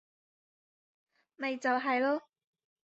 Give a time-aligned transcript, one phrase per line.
[1.35, 2.21] 咪就係囉